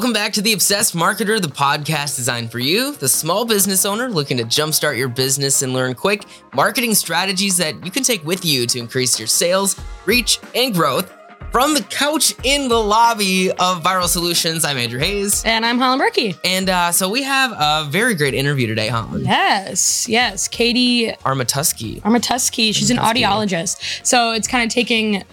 [0.00, 4.08] Welcome back to The Obsessed Marketer, the podcast designed for you, the small business owner
[4.08, 6.24] looking to jumpstart your business and learn quick
[6.54, 11.12] marketing strategies that you can take with you to increase your sales, reach, and growth.
[11.52, 15.44] From the couch in the lobby of Viral Solutions, I'm Andrew Hayes.
[15.44, 16.38] And I'm Holland Berkey.
[16.44, 19.26] And uh, so we have a very great interview today, Holland.
[19.26, 20.48] Yes, yes.
[20.48, 22.00] Katie Armotoski.
[22.00, 24.06] Armotoski, she's an audiologist.
[24.06, 25.24] So it's kind of taking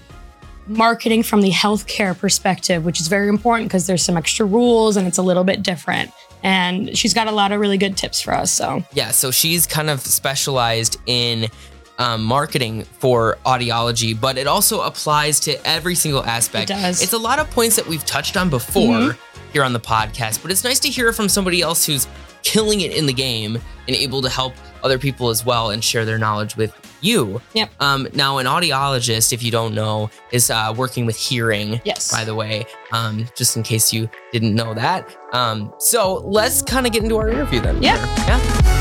[0.68, 5.07] marketing from the healthcare perspective, which is very important because there's some extra rules and
[5.07, 6.11] it's a little bit different.
[6.43, 8.51] And she's got a lot of really good tips for us.
[8.51, 11.47] So Yeah, so she's kind of specialized in
[11.97, 16.70] um, marketing for audiology, but it also applies to every single aspect.
[16.70, 17.01] It does.
[17.01, 19.18] It's a lot of points that we've touched on before
[19.51, 22.07] here on the podcast, but it's nice to hear from somebody else who's
[22.43, 24.54] killing it in the game and able to help
[24.84, 27.42] other people as well and share their knowledge with you.
[27.54, 27.71] Yep.
[27.79, 32.11] Um, now, an audiologist, if you don't know, is uh, working with hearing yes.
[32.11, 35.16] by the way, um, just in case you didn't know that.
[35.33, 37.81] Um, so let's kind of get into our interview then.
[37.81, 37.98] Yeah.
[38.28, 38.77] Yeah.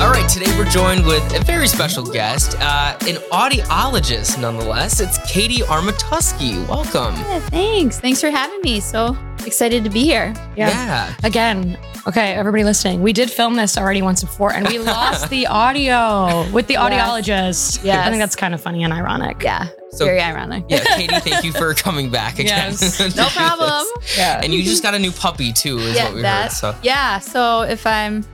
[0.00, 5.00] All right, today we're joined with a very special guest, uh, an audiologist nonetheless.
[5.00, 6.66] It's Katie Armotoski.
[6.68, 7.14] Welcome.
[7.16, 8.00] Yeah, thanks.
[8.00, 8.80] Thanks for having me.
[8.80, 10.34] So excited to be here.
[10.56, 11.14] Yeah.
[11.24, 15.46] Again, okay, everybody listening, we did film this already once before and we lost the
[15.46, 16.82] audio with the Yes.
[16.82, 17.80] audiologist.
[17.80, 18.08] I Yes.
[18.08, 19.42] think that's kind of funny and ironic.
[19.42, 20.64] Yeah, So- very ironic.
[20.68, 22.72] Yeah, Katie, thank you for coming back again.
[22.72, 22.98] Yes.
[23.16, 23.86] No problem.
[24.00, 24.18] this.
[24.18, 24.40] Yeah.
[24.42, 26.52] And you just got a new puppy too, is Yeah, what we that- heard.
[26.52, 27.20] So Yeah.
[27.20, 28.33] So if I'm a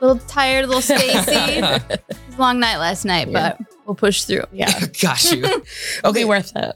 [0.00, 4.24] little tired, a little spacey, it was a long night last night, but we'll push
[4.24, 4.44] through.
[4.52, 4.86] Yeah.
[5.00, 5.44] got you.
[6.04, 6.74] Okay, be worth it.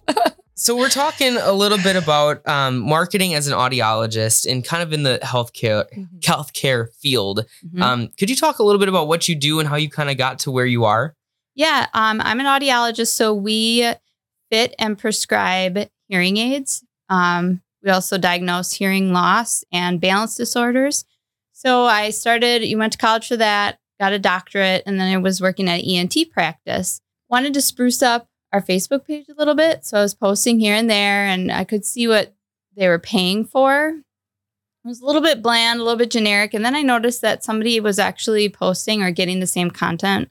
[0.55, 4.93] So we're talking a little bit about um, marketing as an audiologist and kind of
[4.93, 5.87] in the healthcare
[6.21, 7.47] healthcare field.
[7.67, 7.81] Mhm.
[7.81, 10.11] Um, could you talk a little bit about what you do and how you kind
[10.11, 11.15] of got to where you are?
[11.55, 13.91] Yeah, um, I'm an audiologist, so we
[14.51, 16.85] fit and prescribe hearing aids.
[17.09, 21.05] Um, we also diagnose hearing loss and balance disorders.
[21.63, 25.19] So I started, you went to college for that, got a doctorate, and then I
[25.19, 27.03] was working at ENT practice.
[27.29, 29.85] Wanted to spruce up our Facebook page a little bit.
[29.85, 32.35] So I was posting here and there, and I could see what
[32.77, 33.89] they were paying for.
[33.89, 36.55] It was a little bit bland, a little bit generic.
[36.55, 40.31] And then I noticed that somebody was actually posting or getting the same content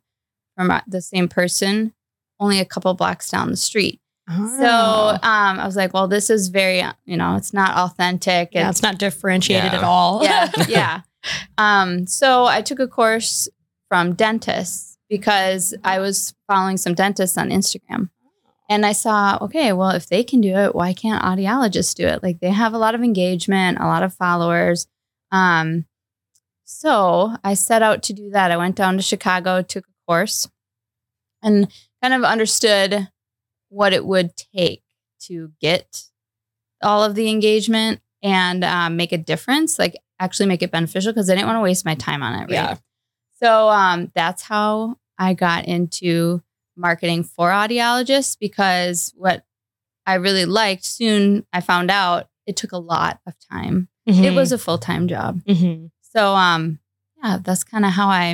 [0.58, 1.94] from uh, the same person
[2.40, 4.02] only a couple blocks down the street.
[4.28, 5.18] So Oh.
[5.22, 8.50] um, I was like, well, this is very, uh, you know, it's not authentic.
[8.54, 9.78] yeah, it's not differentiated Yeah.
[9.78, 10.24] at all.
[10.24, 11.02] yeah, yeah.
[11.58, 13.50] Um, so I took a course
[13.88, 18.10] from dentists because I was following some dentists on Instagram.
[18.70, 22.22] And I saw, okay, well, if they can do it, why can't audiologists do it?
[22.22, 24.88] Like they have a lot of engagement, a lot of followers.
[25.32, 25.86] Um,
[26.66, 28.52] so I set out to do that.
[28.52, 30.48] I went down to Chicago, took a course,
[31.42, 31.72] and
[32.02, 33.10] kind of understood
[33.70, 34.84] what it would take
[35.22, 36.04] to get
[36.84, 41.30] all of the engagement and um, make a difference, like actually make it beneficial because
[41.30, 42.42] I didn't want to waste my time on it.
[42.42, 42.52] Right?
[42.52, 42.78] Yeah.
[43.42, 46.42] So um, that's how I got into
[46.76, 49.44] marketing for audiologists because what
[50.06, 53.88] I really liked soon I found out it took a lot of time.
[54.06, 55.42] It was a full time job.
[55.46, 55.92] Mhm.
[56.02, 56.80] So um,
[57.24, 58.30] yeah, that's kind of how I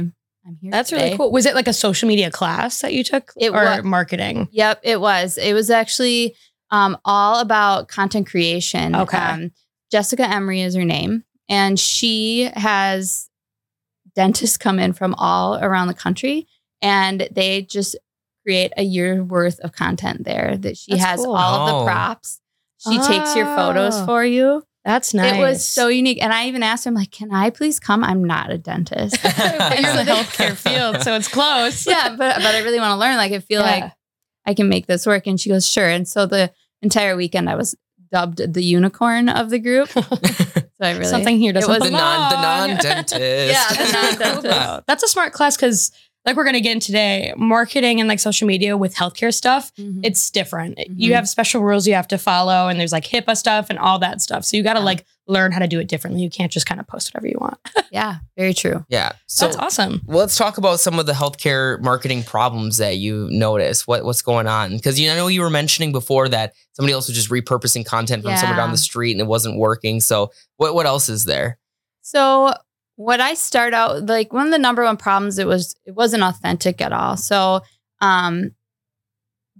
[0.47, 0.71] I'm here.
[0.71, 1.05] That's today.
[1.05, 1.31] really cool.
[1.31, 4.47] Was it like a social media class that you took It or wa- marketing?
[4.51, 5.37] Yep, it was.
[5.37, 6.35] It was actually
[6.71, 8.95] um, all about content creation.
[8.95, 9.17] Okay.
[9.17, 9.51] Um,
[9.91, 13.29] Jessica Emery is her name, and she has
[14.15, 16.47] dentists come in from all around the country,
[16.81, 17.95] and they just
[18.43, 20.57] create a year worth of content there.
[20.57, 21.35] That she That's has cool.
[21.35, 21.79] all of Oh.
[21.79, 22.41] the props.
[22.87, 24.05] She takes your photos Oh.
[24.05, 24.63] for you.
[24.83, 25.33] That's nice.
[25.33, 28.03] It was so unique, and I even asked her, "I'm like, can I please come?
[28.03, 31.87] I'm not a dentist." But you're in the healthcare field, so it's close.
[31.87, 33.15] yeah, but but I really want to learn.
[33.17, 33.79] Like, I feel Yeah.
[33.85, 33.91] like
[34.45, 35.25] I can make this work.
[35.25, 35.89] And she goes, sure.
[35.89, 36.51] And so the
[36.83, 37.73] entire weekend, I was
[38.15, 39.89] dubbed the unicorn of the group.
[40.77, 43.15] So I really Something here doesn't was the non the non dentist.
[43.17, 44.83] Yeah, the non-dentist.
[44.87, 45.89] That's a smart class because,
[46.25, 49.71] like, we're gonna get in today, marketing and like social media with healthcare stuff.
[49.77, 49.99] Mhm.
[50.03, 50.79] It's different.
[50.89, 51.15] You Mhm.
[51.15, 54.21] have special rules you have to follow, and there's like HIPAA stuff and all that
[54.21, 54.43] stuff.
[54.45, 54.85] So you got to Yeah.
[54.85, 56.21] like learn how to do it differently.
[56.21, 57.57] You can't just kind of post whatever you want.
[57.91, 58.85] yeah, very true.
[58.89, 59.13] Yeah.
[59.27, 60.01] So That's awesome.
[60.05, 63.87] well, let's talk about some of the healthcare marketing problems that you notice.
[63.87, 64.75] What what's going on?
[64.75, 68.35] Because you know you were mentioning before that somebody else was just repurposing content from
[68.37, 69.99] somewhere down the street and it wasn't working.
[69.99, 71.57] So what what else is there?
[72.01, 72.53] So
[72.95, 76.23] what I start out like one of the number one problems it was it wasn't
[76.23, 77.17] authentic at all.
[77.17, 77.61] So
[78.01, 78.51] um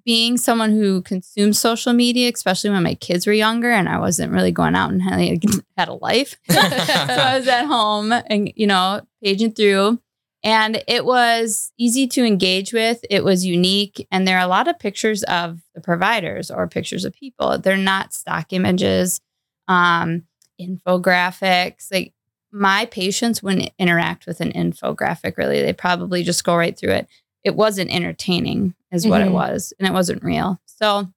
[0.06, 4.32] being someone who consumes social media, especially when my kids were younger and I wasn't
[4.32, 5.44] really going out and had,
[5.78, 6.36] had a life.
[6.50, 10.00] so I was at home and, you know, paging through.
[10.44, 13.04] And it was easy to engage with.
[13.10, 14.08] It was unique.
[14.12, 17.58] And there are a lot of pictures of the providers or pictures of people.
[17.58, 19.22] They're not stock images,
[19.68, 20.26] um,
[20.62, 21.92] infographics.
[21.92, 22.14] Like
[22.56, 25.62] my patients wouldn't interact with an infographic really.
[25.62, 27.08] They probably just go right through it.
[27.44, 29.34] It wasn't entertaining, is what it Mhm.
[29.34, 30.62] was, and it wasn't real.
[30.66, 31.12] So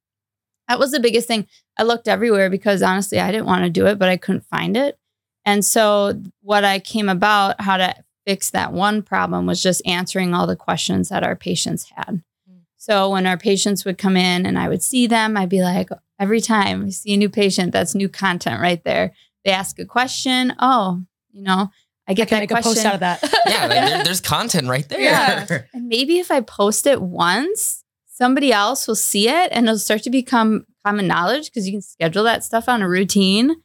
[0.66, 1.46] that was the biggest thing.
[1.78, 4.76] I looked everywhere because honestly, I didn't want to do it, but I couldn't find
[4.76, 4.98] it.
[5.44, 7.94] And so, what I came about how to
[8.26, 12.22] fix that one problem was just answering all the questions that our patients had.
[12.50, 12.62] Mm.
[12.76, 15.88] So, when our patients would come in and I would see them, I'd be like,
[16.18, 19.14] every time I see a new patient, that's new content right there.
[19.44, 20.52] They ask a question.
[20.58, 21.70] Oh, you know,
[22.06, 22.74] I I get can that make a question.
[22.74, 23.22] post out of that.
[23.48, 25.00] Yeah, like, there, there's content right there.
[25.00, 25.46] Yeah.
[25.74, 30.02] And maybe if I post it once, somebody else will see it and it'll start
[30.02, 33.56] to become common knowledge because you can schedule that stuff on a routine.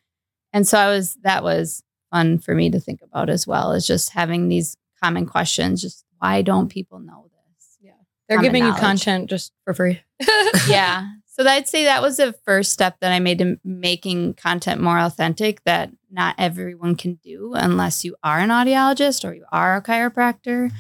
[0.52, 3.88] And so I was that was fun for me to think about as well as
[3.88, 5.82] just having these common questions.
[5.82, 7.78] Just why don't people know this?
[7.82, 7.92] Yeah.
[8.30, 10.02] They're Common giving you content just for free.
[10.68, 11.08] yeah.
[11.28, 15.00] So I'd say that was the first step that I made to making content more
[15.00, 19.82] authentic that not everyone can do unless you are an audiologist or you are a
[19.82, 20.72] chiropractor.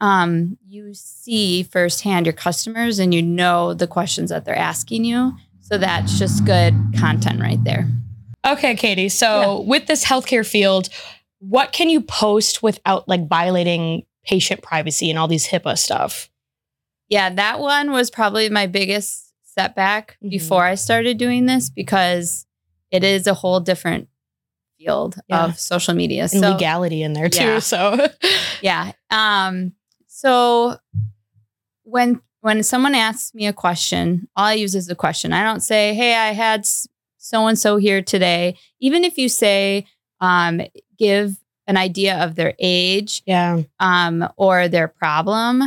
[0.00, 5.32] Um, you see firsthand your customers and you know the questions that they're asking you.
[5.60, 7.88] So that's just good content right there.
[8.46, 9.08] Okay, Katie.
[9.08, 10.88] So with this healthcare field,
[11.40, 16.30] what can you post without like violating patient privacy and all these HIPAA stuff?
[17.08, 20.30] Yeah, that one was probably my biggest setback Mhm.
[20.30, 22.46] before I started doing this because
[22.92, 24.08] it is a whole different
[24.78, 25.44] field Yeah.
[25.46, 26.22] of social media.
[26.22, 27.44] And So legality in there too.
[27.44, 27.58] Yeah.
[27.58, 28.08] So
[28.62, 28.92] yeah.
[29.10, 29.72] Um
[30.06, 30.76] so
[31.84, 35.32] when when someone asks me a question, all I use is a question.
[35.32, 36.64] I don't say, "Hey, I had
[37.16, 39.86] so and so here today." Even if you say
[40.20, 40.60] um
[40.98, 41.36] give
[41.66, 43.60] an idea of their age yeah.
[43.80, 45.62] um or their problem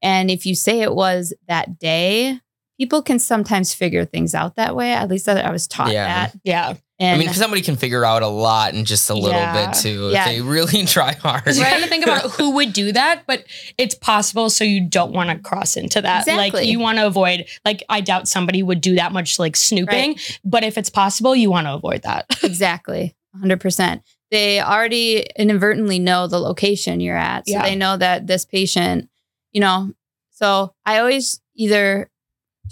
[0.00, 2.40] and if you say it was that day,
[2.78, 4.92] people can sometimes figure things out that way.
[4.92, 6.06] At least I I was taught Yeah.
[6.06, 6.36] that.
[6.44, 6.74] Yeah.
[7.02, 9.66] And I mean, somebody can figure out a lot in just a little Yeah.
[9.66, 10.20] bit too Yeah.
[10.20, 11.42] if they really try hard.
[11.42, 11.72] Because you Right.
[11.72, 13.44] kind of think about who would do that, but
[13.76, 14.48] it's possible.
[14.50, 16.26] So you don't want to cross into that.
[16.26, 16.70] Like Exactly.
[16.70, 20.62] you want to avoid, like, I doubt somebody would do that much like snooping, but
[20.64, 22.26] if it's possible, you want to avoid that.
[22.44, 23.14] Exactly.
[23.42, 24.02] 100%.
[24.30, 27.46] They already inadvertently know the location you're at.
[27.48, 27.62] So Yeah.
[27.62, 29.08] they know that this patient,
[29.52, 29.90] you know,
[30.30, 32.10] so I always either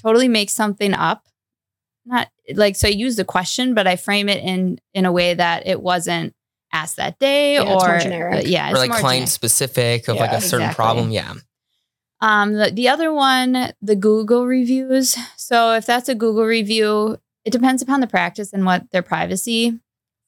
[0.03, 1.25] totally make something up,
[2.11, 5.35] not like, so I use the question, but I frame it in, in a way
[5.35, 6.35] that it wasn't
[6.73, 8.47] asked that day Yeah, it's or, more generic.
[8.47, 9.31] yeah, or like more client generic.
[9.31, 10.75] specific of like a certain exactly.
[10.75, 11.11] problem.
[11.11, 11.35] Yeah.
[12.21, 15.17] Um, the, the other one, the Google reviews.
[15.37, 19.81] So if that's a Google review, it depends upon the practice and what their privacy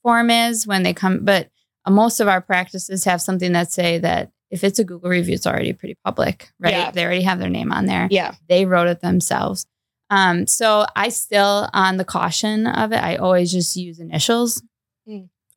[0.03, 1.25] form is when they come.
[1.25, 1.51] But
[1.85, 5.35] uh, most of our practices have something that say that if it's a Google review,
[5.35, 6.73] it's already pretty public, right?
[6.73, 6.91] Yeah.
[6.91, 8.09] They already have their name on there.
[8.11, 8.35] Yeah.
[8.49, 9.67] They wrote it themselves.
[10.13, 14.63] Um, so I still, on the caution of it, I always just use initials.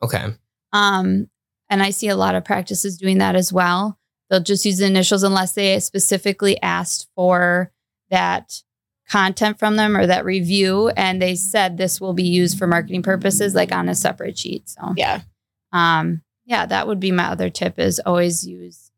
[0.02, 0.26] Okay.
[0.72, 1.30] Um,
[1.70, 4.00] and I see a lot of practices doing that as well.
[4.30, 7.72] They'll just use the initials unless they specifically asked for
[8.12, 8.64] that
[9.10, 13.04] content from them or that review and they said this will be used for marketing
[13.04, 14.70] purposes like on a separate sheet.
[14.70, 15.22] So Yeah.
[15.74, 18.90] um yeah, that would be my other tip is always use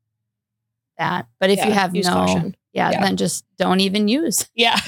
[0.98, 1.28] that.
[1.40, 2.56] But if Yeah, you have no caution.
[2.78, 3.02] Yeah, Yeah.
[3.02, 4.48] then just don't even use.
[4.56, 4.80] Yeah.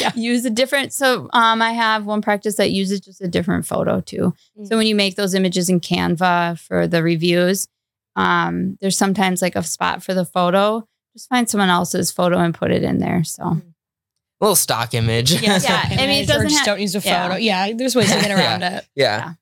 [0.00, 0.12] yeah.
[0.16, 4.00] Use a different so um I have one practice that uses just a different photo
[4.00, 4.34] too.
[4.64, 7.66] So when you make those images in Canva for the reviews,
[8.16, 10.86] um, there's sometimes like a spot for the photo.
[11.16, 13.24] Just find someone else's photo and put it in there.
[13.24, 13.62] So A
[14.40, 15.32] little stock image.
[15.32, 15.58] Yeah.
[15.62, 17.36] Yeah, I mean, it image or doesn't just ha- don't use a photo.
[17.36, 17.72] Yeah.
[17.72, 18.84] There's ways to get around it.
[18.94, 19.18] Yeah.
[19.18, 19.32] Yeah.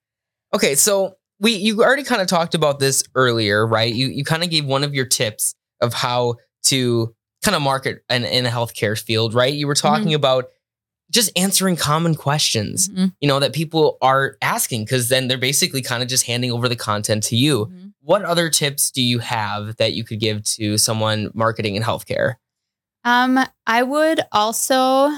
[0.55, 3.93] Okay, so we you already kind of talked about this earlier, right?
[3.93, 7.15] You you kind of gave one of your tips of how to
[7.47, 9.55] kind of market in, in a healthcare field, right?
[9.55, 10.47] You were talking about
[11.11, 13.15] just answering common questions, Mhm.
[13.21, 16.69] you know, that people are asking because then they're basically kind of just handing over
[16.69, 17.67] the content to you.
[17.67, 17.93] Mhm.
[18.01, 22.35] What other tips do you have that you could give to someone marketing in healthcare?
[23.05, 25.11] Um, I would also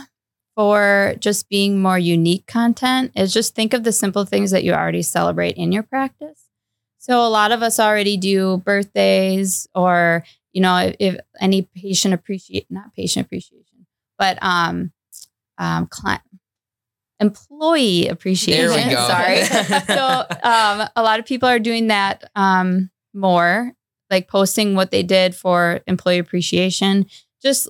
[0.54, 4.72] for just being more unique content is just think of the simple things that you
[4.74, 6.48] already celebrate in your practice.
[6.98, 12.14] So a lot of us already do birthdays or you know if, if any patient
[12.14, 13.86] appreciate not patient appreciation
[14.18, 14.92] but um
[15.58, 16.22] um client
[17.20, 19.08] employee appreciation There we go.
[19.08, 19.44] sorry
[19.86, 23.72] so um, a lot of people are doing that um, more,
[24.10, 27.06] like posting what they did for employee appreciation.
[27.42, 27.68] Just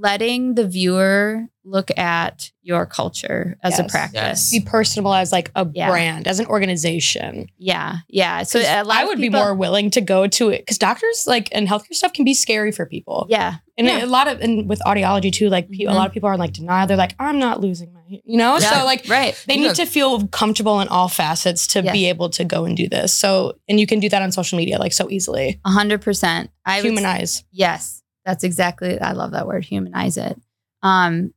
[0.00, 4.14] letting the viewer look at your culture as a practice.
[4.14, 4.50] Yes.
[4.50, 5.88] Be personal as like a Yeah.
[5.90, 7.46] brand, as an organization.
[7.56, 8.42] Yeah, yeah.
[8.42, 11.24] So a lot I would people- be more willing to go to it because doctors
[11.26, 13.26] like and healthcare stuff can be scary for people.
[13.30, 14.04] Yeah, And Yeah.
[14.04, 15.96] a lot of and with audiology too, like pe- a mm-hmm.
[15.96, 16.86] lot of people are like denial.
[16.86, 18.58] They're like, I'm not losing my, you know.
[18.58, 18.78] yeah.
[18.80, 19.34] So like right.
[19.48, 21.92] they need to feel comfortable in all facets to Yes.
[21.92, 23.12] be able to go and do this.
[23.14, 25.60] So and you can do that on social media like so easily.
[25.64, 26.50] A hundred percent.
[26.66, 27.42] I would Humanize.
[27.52, 29.00] Yes, that's exactly.
[29.00, 30.40] I love that word, humanize it.
[30.82, 31.32] Um,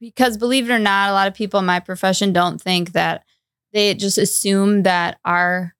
[0.00, 3.24] because believe it or not, a lot of people in my profession don't think that
[3.72, 5.74] they just assume that our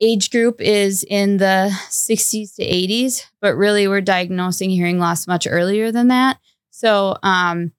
[0.00, 5.46] age group is in the 60s to 80s, but really we're diagnosing hearing loss much
[5.48, 6.38] earlier than that.
[6.70, 7.72] So, um,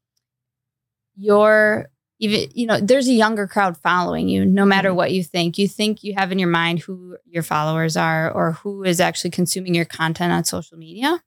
[1.15, 1.89] your
[2.19, 4.95] even you know there's a younger crowd following you no matter Mhm.
[4.95, 8.53] what you think you think you have in your mind who your followers are or
[8.53, 11.21] who is actually consuming your content on social media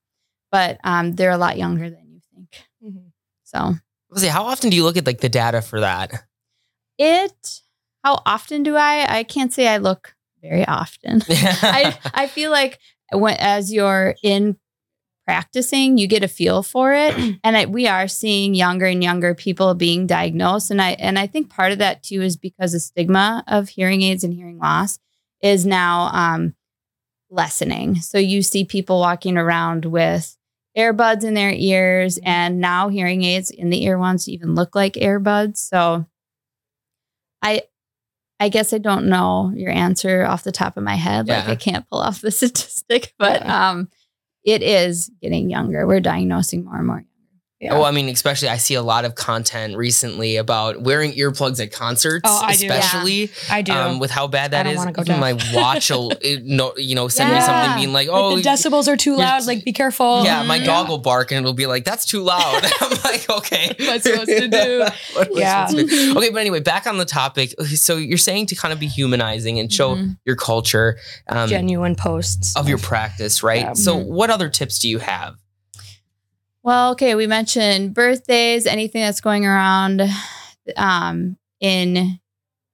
[0.57, 2.65] but um, they're a lot younger than you think.
[3.45, 3.75] So.
[4.09, 6.25] Let's see, how often do you look at like the data for that?
[6.99, 7.61] it
[8.03, 9.19] how often do i?
[9.19, 11.23] I can't say i look very often.
[11.29, 12.79] I i feel like
[13.13, 14.57] when as you're in
[15.27, 17.15] practicing you get a feel for it.
[17.45, 20.71] And I, we are seeing younger and younger people being diagnosed.
[20.71, 24.03] And i and i think part of that too is because the stigma of hearing
[24.03, 24.99] aids and hearing loss
[25.43, 26.55] is now um
[27.29, 27.97] lessening.
[27.97, 30.36] So you see people walking around with
[30.77, 34.95] earbuds in their ears and now hearing aids in the ear ones even look like
[34.95, 36.07] earbuds so
[37.43, 37.63] i
[38.39, 41.29] I guess I don't know your answer off the top of my head.
[41.29, 43.89] Like I can't pull off the statistic, but um,
[44.45, 45.87] it is getting younger.
[45.87, 47.05] We're diagnosing more and more.
[47.59, 47.73] Yeah.
[47.73, 51.73] Well, I mean, especially I see a lot of content recently about wearing earplugs at
[51.73, 52.67] concerts, Oh, I do.
[52.67, 52.75] Yeah.
[52.75, 53.73] especially I do.
[53.73, 54.79] um, with how bad that is.
[54.79, 55.09] I that don't is.
[55.09, 58.35] wanna go my watch will, it, no, you know, send me something being like, "Oh,
[58.35, 59.47] like the decibels are too loud.
[59.47, 60.23] Like be careful.
[60.23, 60.67] yeah, my Mhm.
[60.67, 63.91] dog will bark and it'll be like, "That's too loud." I'm like, "Okay, What am
[63.91, 64.85] I supposed to do?
[65.15, 65.67] What am I Yeah.
[65.67, 66.19] supposed to do?
[66.19, 67.55] Okay, but anyway, back on the topic.
[67.77, 70.19] So you're saying to kind of be humanizing and show Mhm.
[70.27, 70.99] your culture
[71.29, 73.61] um, Genuine posts of your practice, right?
[73.63, 73.73] Yeah.
[73.73, 74.09] So, Mhm.
[74.09, 75.37] what other tips do you have?
[76.67, 80.03] Well, okay, we mentioned birthdays, anything that's going around
[80.77, 82.19] um, in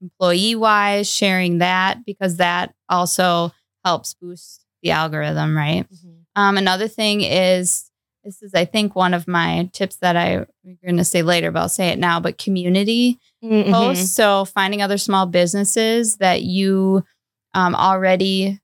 [0.00, 3.52] employee wise, sharing that because that also
[3.84, 5.86] helps boost the algorithm, right?
[5.92, 6.24] Mhm.
[6.36, 7.90] Um, another thing is
[8.24, 11.50] this is, I think, one of my tips that I we're going to say later,
[11.50, 12.18] but I'll say it now.
[12.18, 13.70] But community Mhm.
[13.72, 17.04] posts, so finding other small businesses that you
[17.52, 18.58] um, already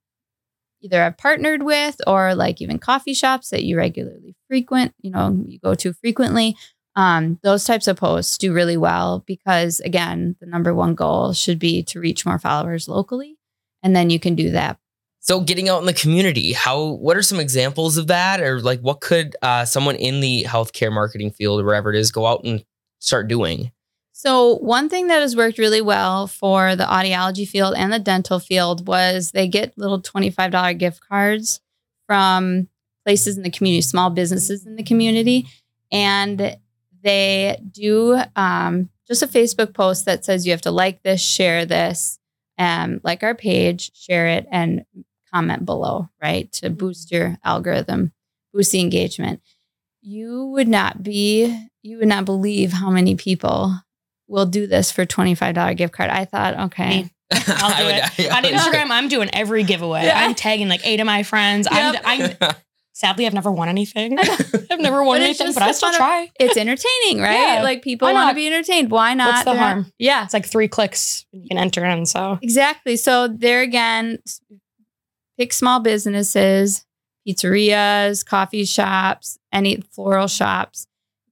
[0.81, 5.37] either have partnered with, or like even coffee shops that you regularly frequent, you know,
[5.47, 6.57] you go to frequently.
[6.97, 11.59] Um, those types of posts do really well because, again, the number one goal should
[11.59, 13.39] be to reach more followers locally,
[13.83, 14.79] and then you can do that
[15.21, 16.85] So, getting out in the community, how?
[16.85, 20.93] What are some examples of that, or like what could uh, someone in the healthcare
[20.93, 22.65] marketing field or wherever it is go out and
[23.01, 23.71] start doing?
[24.19, 28.41] So, one thing that has worked really well for the audiology field and the dental
[28.41, 31.61] field was they get little $25 gift cards
[32.09, 32.67] from
[33.05, 35.47] places in the community, small businesses in the community.
[35.93, 36.57] And
[37.01, 41.65] they do um, just a Facebook post that says you have to like this, share
[41.65, 42.19] this,
[42.59, 44.85] um, like our page, share it, and
[45.33, 46.51] comment below, right?
[46.55, 48.11] To boost your algorithm,
[48.53, 49.43] boost the engagement.
[50.03, 53.77] You would not be, you would not believe how many people
[54.29, 56.11] will do this for $25 gift card.
[56.11, 57.03] I thought, okay.
[57.05, 57.11] Me.
[57.49, 57.77] I'll
[58.17, 58.33] do it.
[58.33, 60.05] On Instagram, I'm doing every giveaway.
[60.05, 60.21] Yeah.
[60.21, 61.67] I'm tagging like eight of my friends.
[61.71, 62.37] I'm, I'm
[62.93, 64.19] sadly I've never won anything.
[64.19, 66.31] I've never won But anything, but I still fun of- try.
[66.39, 67.55] It's entertaining, right?
[67.57, 67.63] Yeah.
[67.63, 68.91] Like people want to be entertained.
[68.91, 69.29] Why not?
[69.29, 69.93] What's the They're harm?
[69.99, 70.25] Yeah.
[70.25, 72.07] It's like three clicks you can enter in.
[72.07, 72.97] So Exactly.
[72.97, 74.19] So there again,
[75.39, 76.85] pick small businesses,
[77.27, 80.87] pizzerias, coffee shops, any floral shops.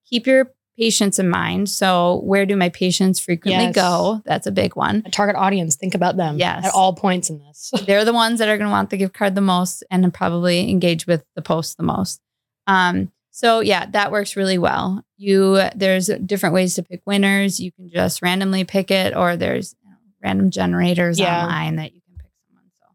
[0.08, 1.68] Keep your patients in mind.
[1.70, 3.74] So where do my patients frequently Yes.
[3.74, 4.20] go?
[4.26, 5.02] That's a big one.
[5.06, 6.66] a target audience, think about them Yes.
[6.66, 7.70] at all points in this.
[7.86, 10.68] They're the ones that are going to want the gift card the most and probably
[10.70, 12.20] engage with the post the most.
[12.66, 15.02] Um, so yeah, that works really well.
[15.18, 17.58] You there's different ways to pick winners.
[17.60, 21.42] You can just randomly pick it, or there's you know, random generators Yeah.
[21.44, 22.70] online that you can pick someone.
[22.80, 22.86] So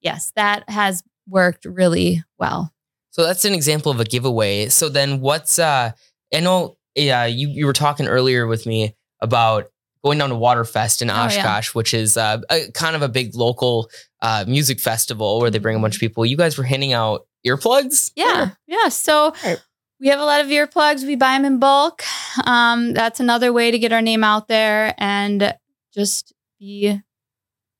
[0.00, 2.72] yes, that has worked really well.
[3.10, 4.68] So that's an example of a giveaway.
[4.68, 5.92] So then what's uh
[6.34, 9.68] I know yeah, you, you were talking earlier with me about
[10.04, 11.26] going down to Waterfest in Oh, yeah.
[11.26, 13.88] Oshkosh, which is uh, a, kind of a big local
[14.20, 16.26] uh, music festival where they bring a bunch of people.
[16.26, 18.10] You guys were handing out earplugs?
[18.16, 18.88] Yeah, yeah.
[18.88, 19.60] So Right.
[20.00, 21.04] we have a lot of earplugs.
[21.06, 22.02] We buy them in bulk.
[22.44, 25.54] Um, that's another way to get our name out there and
[25.94, 27.00] just be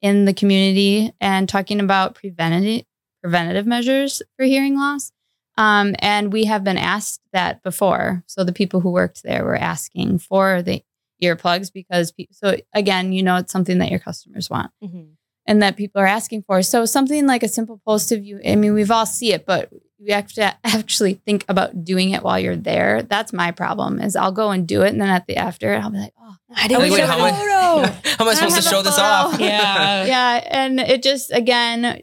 [0.00, 2.85] in the community and talking about preventative
[3.23, 5.12] preventative measures for hearing loss.
[5.59, 8.23] Um, and we have been asked that before.
[8.26, 10.82] So the people who worked there were asking for the
[11.23, 15.11] earplugs because, pe- so again, you know, it's something that your customers want Mhm.
[15.47, 16.62] and that people are asking for.
[16.62, 19.71] So something like a simple post of you, I mean, we've all see it, but
[20.04, 23.02] we have to actually think about doing it while you're there.
[23.02, 24.88] That's my problem is I'll go and do it.
[24.88, 27.18] And then at the after, I'll be like, oh, I didn't wait, get a how
[27.18, 27.92] am I- photo.
[28.18, 29.38] How am I supposed to show this off?
[29.40, 30.04] Yeah.
[30.06, 32.02] yeah and it just again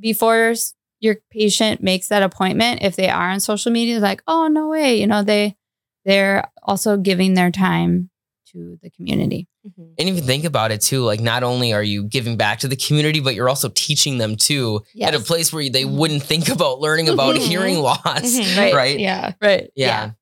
[0.00, 4.46] before s- your patient makes that appointment if they are on social media like oh
[4.48, 5.56] no way you know they
[6.04, 8.10] they're also giving their time
[8.52, 9.92] to the community Mhm.
[9.98, 11.04] And even think about it too.
[11.04, 14.36] Like, not only are you giving back to the community, but you're also teaching them
[14.36, 17.46] too at a place where they wouldn't think about learning about Mhm.
[17.46, 18.38] hearing loss.
[18.56, 18.72] Right.
[18.82, 18.98] Right.
[18.98, 19.32] Yeah.
[19.42, 20.12] right Yeah.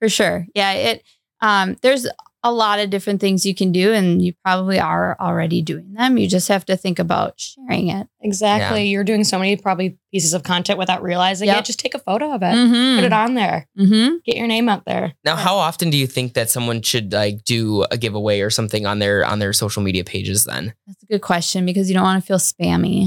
[0.00, 1.04] for sure yeah it
[1.40, 2.08] um there's
[2.44, 6.16] a lot of different things you can do and you probably are already doing them
[6.16, 8.88] you just have to think about sharing it Exactly.
[8.88, 11.58] You're doing so many probably pieces of content without realizing Yep.
[11.58, 11.64] it.
[11.66, 12.46] Just take a photo of it.
[12.46, 12.96] mm-hmm.
[12.98, 13.68] Put it on there.
[13.78, 14.16] mm-hmm.
[14.24, 15.14] Get your name out there.
[15.24, 18.86] Now, how often do you think that someone should like do a giveaway or something
[18.86, 20.44] on their on their social media pages?
[20.44, 23.06] Then that's a good question because you don't want to feel spammy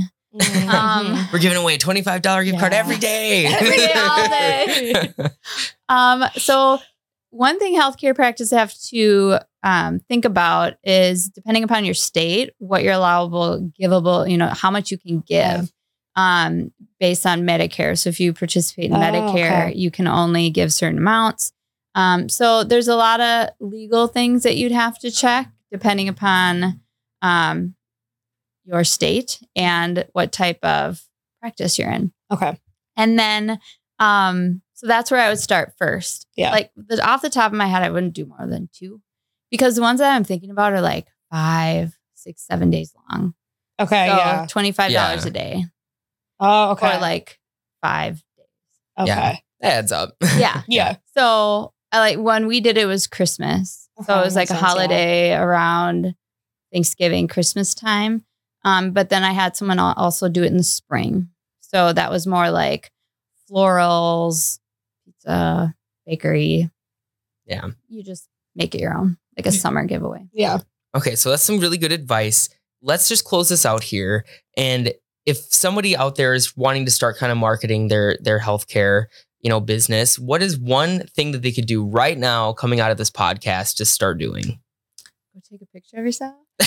[0.69, 3.45] Um, we're giving away a twenty five dollar gift card every day.
[3.47, 5.13] Every day, all day.
[5.89, 6.79] Um, so
[7.31, 12.83] one thing healthcare practices have to um, think about is depending upon your state, what
[12.83, 15.71] your allowable, givable, you know, how much you can give
[16.15, 17.97] um, based on Medicare.
[17.97, 19.73] So if you participate in Oh, Medicare, okay.
[19.75, 21.51] you can only give certain amounts.
[21.95, 26.81] Um, so there's a lot of legal things that you'd have to check depending upon
[27.21, 27.75] um,
[28.65, 31.01] your state and what type of
[31.39, 32.11] practice you're in.
[32.31, 32.57] okay.
[32.97, 33.59] And then,
[33.99, 36.25] um, so that's where I would start first.
[36.35, 36.49] Yeah.
[36.51, 38.99] Like the, off the top of my head, I wouldn't do more than two
[39.51, 43.35] because the ones that I'm thinking about are like five, six, seven days long.
[43.79, 44.07] Okay.
[44.07, 44.45] so yeah.
[44.49, 45.13] $25 Yeah.
[45.23, 45.65] a day
[46.39, 46.97] Oh, okay.
[46.97, 47.39] or like
[47.83, 48.47] five days.
[48.97, 49.07] okay.
[49.07, 49.35] Yeah.
[49.59, 50.15] That adds up.
[50.39, 50.63] Yeah.
[50.67, 50.95] Yeah.
[51.15, 53.87] So I like when we did it was Christmas.
[54.07, 54.67] So it was like a sense, yeah.
[54.67, 56.15] holiday around
[56.73, 58.23] Thanksgiving, Christmas time.
[58.65, 61.29] Um, but then I had someone also do it in the spring.
[61.59, 62.91] So that was more like
[63.49, 64.59] florals,
[65.21, 65.75] pizza,
[66.05, 66.69] bakery.
[67.45, 67.67] Yeah.
[67.89, 70.27] You just make it your own, like a summer giveaway.
[70.33, 70.59] Yeah.
[70.95, 72.49] Okay, so that's some really good advice.
[72.81, 74.25] Let's just close this out here.
[74.57, 74.93] And
[75.25, 79.05] if somebody out there is wanting to start kind of marketing their their healthcare,
[79.39, 82.91] you know, business, what is one thing that they could do right now coming out
[82.91, 84.59] of this podcast to start doing?
[85.33, 86.35] Go take a picture of yourself.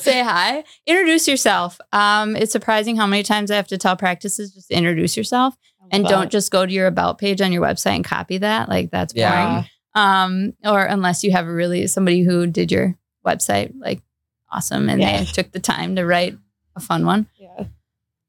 [0.00, 0.64] Say hi.
[0.86, 1.80] Introduce yourself.
[1.92, 5.56] Um, it's surprising how many times I have to tell practices just introduce yourself
[5.94, 8.68] and don't just go to your about page on your website and copy that.
[8.68, 9.24] Like that's boring.
[9.26, 9.64] Yeah.
[9.94, 14.02] um, or unless you have a really somebody who did your website like
[14.50, 15.20] awesome and Yeah.
[15.20, 16.36] they took the time to write
[16.76, 17.26] a fun one.
[17.38, 17.64] Yeah.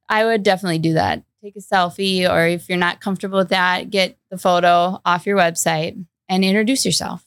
[0.09, 1.23] I would definitely do that.
[1.43, 5.37] Take a selfie, or if you're not comfortable with that, get the photo off your
[5.37, 7.23] website and introduce yourself.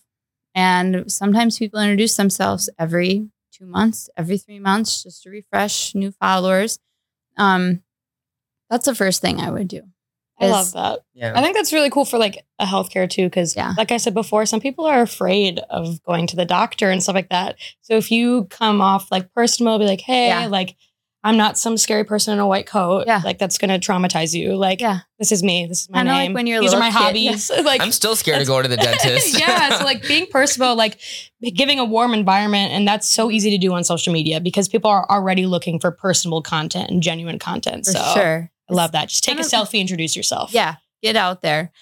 [0.56, 6.10] And sometimes people introduce themselves every two months, every three months, just to refresh new
[6.10, 6.80] followers.
[7.36, 7.82] Um,
[8.70, 9.82] that's the first thing I would do.
[10.40, 11.00] I is- love that.
[11.14, 11.32] Yeah.
[11.34, 13.74] I think that's really cool for like a healthcare too, because Yeah.
[13.76, 17.14] like I said before, some people are afraid of going to the doctor and stuff
[17.14, 17.56] like that.
[17.82, 20.46] So if you come off like personal, be like, hey, Yeah.
[20.46, 20.76] like
[21.24, 23.04] I'm not some scary person in a white coat.
[23.08, 23.20] Yeah.
[23.24, 24.54] Like that's gonna traumatize you.
[24.54, 25.00] Like Yeah.
[25.18, 25.66] this is me.
[25.66, 26.32] This is my Kinda like name.
[26.34, 26.96] when you're These are my kid.
[26.96, 27.50] hobbies.
[27.64, 29.38] like I'm still scared to go to the dentist.
[29.40, 29.78] yeah.
[29.78, 31.00] So like being personable, like
[31.42, 34.90] giving a warm environment, and that's so easy to do on social media because people
[34.90, 37.84] are already looking for personable content and genuine content.
[37.86, 38.52] For so sure.
[38.70, 39.08] I love that.
[39.08, 40.52] Just take a of- selfie, introduce yourself.
[40.52, 41.72] Yeah, get out there.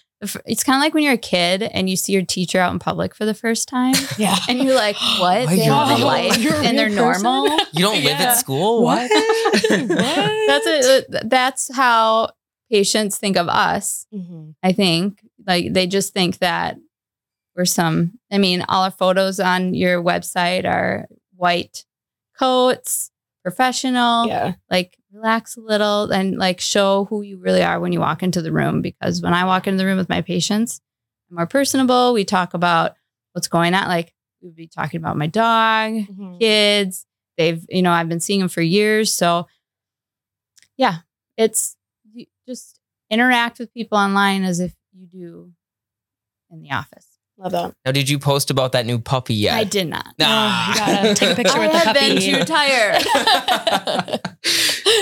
[0.46, 2.78] It's kind of like when you're a kid and you see your teacher out in
[2.78, 4.34] public for the first time, Yeah.
[4.48, 5.46] and you're like, "What?
[5.46, 7.22] Why They you're have a life and they're person?
[7.22, 8.30] normal." You don't live Yeah.
[8.32, 8.82] at school?
[8.82, 9.10] What?
[9.10, 9.70] What?
[10.46, 11.06] That's it.
[11.28, 12.30] That's how
[12.70, 14.06] patients think of us.
[14.12, 14.54] Mhm.
[14.62, 16.78] I think like they just think that
[17.54, 18.18] we're some.
[18.32, 21.84] I mean, all our photos on your website are white
[22.38, 23.10] coats,
[23.50, 24.26] professional.
[24.26, 24.54] Yeah.
[24.70, 28.42] like relax a little and like show who you really are when you walk into
[28.42, 30.80] the room because when I walk into the room with my patients,
[31.30, 32.12] I'm more personable.
[32.12, 32.96] We talk about
[33.32, 33.86] what's going on.
[33.88, 36.40] Like we'd be talking about my dog, Mhm.
[36.40, 37.06] kids.
[37.38, 39.14] They've, you know, I've been seeing them for years.
[39.14, 39.46] So
[40.76, 40.96] yeah,
[41.36, 41.76] it's
[42.48, 42.80] just
[43.10, 45.52] interact with people online as if you do
[46.50, 47.15] in the office.
[47.38, 47.74] Love that.
[47.84, 49.54] Now, did you post about that new puppy yet?
[49.56, 50.06] I did not.
[50.18, 52.08] You gotta take a picture I with the have puppy.
[52.08, 53.04] been too tired.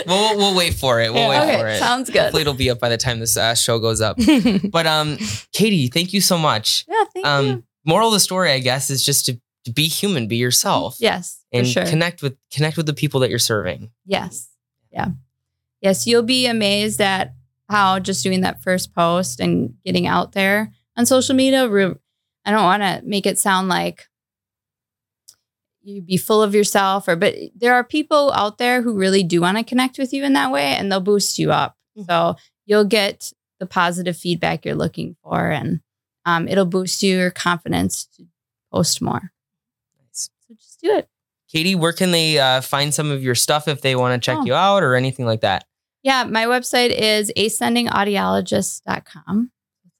[0.06, 1.12] we'll, we'll wait for it.
[1.12, 1.46] We'll Yeah.
[1.46, 1.78] wait for it.
[1.78, 2.22] sounds good.
[2.22, 4.18] Hopefully, it'll be up by the time this uh, show goes up.
[4.70, 5.18] But um,
[5.52, 6.84] Katie, thank you so much.
[6.88, 7.30] Yeah, thank you.
[7.52, 10.96] Um, moral of the story, I guess, is just to, to be human, be yourself,
[10.98, 11.86] Yes, for and sure.
[11.86, 13.90] connect with connect with the people that you're serving.
[14.04, 14.48] Yes.
[14.90, 15.08] Yeah.
[15.80, 16.06] Yes.
[16.06, 17.34] You'll be amazed at
[17.68, 21.94] how just doing that first post and getting out there on social media, re-
[22.44, 24.08] I don't want to make it sound like
[25.82, 29.40] you be full of yourself or but there are people out there who really do
[29.42, 31.76] want to connect with you in that way and they'll boost you up.
[31.98, 32.06] Mhm.
[32.06, 35.80] So you'll get the positive feedback you're looking for and
[36.24, 38.24] um, it'll boost your confidence to
[38.72, 39.30] post more.
[40.00, 40.30] Nice.
[40.48, 41.06] So just do it.
[41.52, 44.38] Katie, where can they uh, find some of your stuff if they want to check
[44.40, 44.44] Oh.
[44.46, 45.66] you out or anything like that?
[46.02, 49.50] Yeah, my website is ascendingaudiologist.com.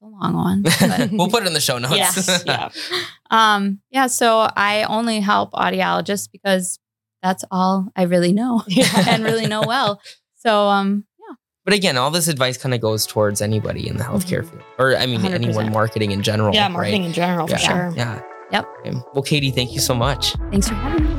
[0.04, 0.62] It's a long one.
[0.62, 1.96] But we'll put it in the show notes.
[1.96, 2.42] Yes.
[2.46, 2.68] yeah.
[3.30, 6.78] um, yeah, so I only help audiologists because
[7.22, 8.86] that's all I really know Yeah.
[9.08, 10.00] and really know well.
[10.36, 14.04] So um, yeah, But again, all this advice kind of goes towards anybody in the
[14.04, 15.30] healthcare field, or I mean, 100%.
[15.32, 16.54] anyone marketing in general.
[16.54, 16.72] Yeah, right?
[16.72, 17.56] marketing in general Yeah.
[17.56, 17.92] for sure.
[17.96, 18.20] Yeah.
[18.52, 18.66] Yep.
[18.80, 18.96] Okay.
[19.14, 20.34] Well, Katie, thank you so much.
[20.50, 21.10] thanks for having me.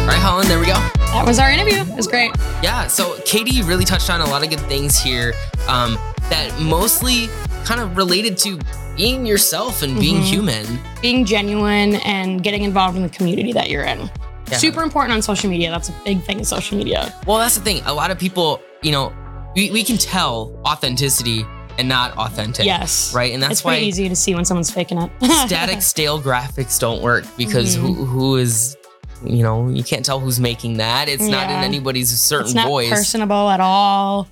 [0.00, 1.03] All right, Holland, there we go.
[1.14, 1.80] That was our interview.
[1.80, 2.32] It was great.
[2.62, 2.88] Yeah.
[2.88, 5.32] So Katie really touched on a lot of good things here
[5.68, 5.94] um,
[6.28, 7.28] that mostly
[7.64, 8.58] kind of related to
[8.96, 10.24] being yourself and being Mhm.
[10.24, 10.78] human.
[11.02, 14.10] Being genuine and getting involved in the community that you're in.
[14.50, 14.58] Yeah.
[14.58, 15.70] Super important on social media.
[15.70, 17.14] That's a big thing in social media.
[17.26, 17.82] Well, that's the thing.
[17.86, 19.12] A lot of people, you know,
[19.54, 21.46] we, we can tell authenticity
[21.78, 22.66] and not authentic.
[22.66, 23.14] Yes.
[23.14, 23.32] Right.
[23.32, 25.10] And that's why it's why pretty easy to see when someone's faking it.
[25.46, 27.86] static stale graphics don't work because Mm-hmm.
[27.86, 28.76] who who is
[29.26, 32.68] you know you can't tell who's making that it's not in anybody's certain it's not
[32.68, 34.28] voice personable at all.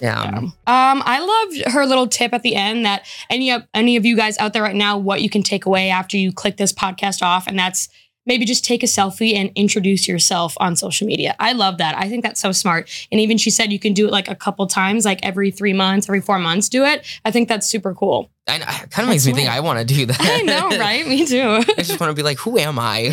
[0.00, 4.04] yeah Um, I loved her little tip at the end that any of any of
[4.04, 6.72] you guys out there right now, what you can take away after you click this
[6.72, 7.88] podcast off, and that's
[8.26, 11.36] maybe just take a selfie and introduce yourself on social media.
[11.38, 11.96] I love that.
[11.96, 12.88] I think that's so smart.
[13.12, 15.74] And even she said you can do it like a couple times, like every three
[15.74, 17.06] months, every four months, do it.
[17.24, 18.30] I think that's super cool.
[18.46, 20.68] I, know, it kind of makes me think I want to do that I know,
[20.78, 21.06] right?
[21.06, 21.40] Me too.
[21.78, 23.04] I just want to be like who am I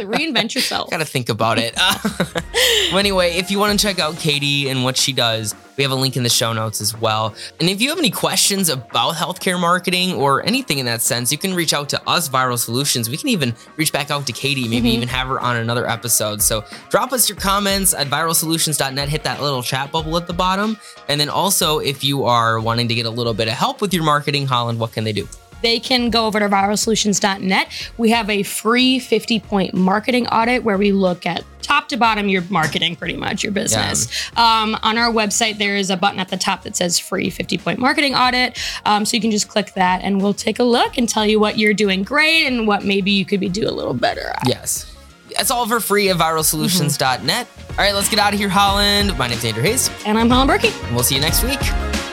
[0.00, 0.90] Reinvent yourself.
[0.90, 1.74] Gotta think about it.
[2.90, 5.90] well, anyway, if you want to check out Katie and what she does, we have
[5.90, 7.34] a link in the show notes as well.
[7.58, 11.36] And if you have any questions about healthcare marketing or anything in that sense, you
[11.38, 13.10] can reach out to us, Viral Solutions.
[13.10, 14.94] We can even reach back out to Katie, maybe Mhm.
[14.94, 16.40] even have her on another episode.
[16.42, 20.78] So drop us your comments at viralsolutions.net, hit that little chat bubble at the bottom.
[21.08, 23.92] And then also, if you are wanting to get a little bit of help with
[23.92, 24.13] your marketing,
[24.46, 25.28] Holland, what can they do?
[25.64, 27.90] they can go over to viralsolutions.net.
[27.96, 32.28] We have a free 50 point marketing audit where we look at top to bottom
[32.28, 34.30] your marketing, pretty much your business.
[34.36, 37.56] Um, on our website, there is a button at the top that says free 50
[37.58, 38.58] point marketing audit.
[38.84, 41.40] Um, so you can just click that and we'll take a look and tell you
[41.40, 44.46] what you're doing great and what maybe you could be doing a little better at.
[44.46, 44.94] Yes.
[45.34, 47.48] That's all for free at viralsolutions.net.
[47.70, 49.16] All right, let's get out of here, Holland.
[49.18, 50.86] My name's Andrew Hayes, And I'm holland Berkey.
[50.86, 52.03] and we'll see you next week.